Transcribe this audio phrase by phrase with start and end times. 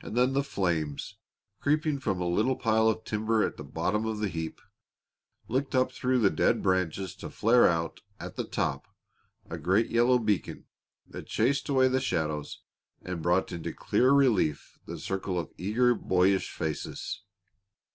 [0.00, 1.18] And then the flames,
[1.60, 4.62] creeping from a little pile of timber at the bottom of the heap,
[5.46, 8.86] licked up through the dead branches to flare out at the top
[9.50, 10.64] a great yellow beacon
[11.06, 12.62] that chased away the shadows
[13.02, 17.20] and brought into clear relief the circle of eager, boyish faces.